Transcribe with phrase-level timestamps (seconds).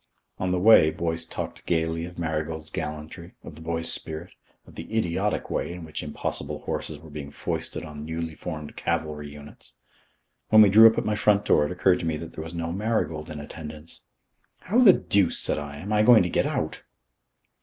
[0.39, 4.33] On the way Boyce talked gaily of Marigold's gallantry, of the boy's spirit,
[4.65, 9.31] of the idiotic way in which impossible horses were being foisted on newly formed cavalry
[9.31, 9.73] units.
[10.49, 12.55] When we drew up at my front door, it occurred to me that there was
[12.55, 14.01] no Marigold in attendance.
[14.61, 16.81] "How the deuce," said I, "am I going to get out?"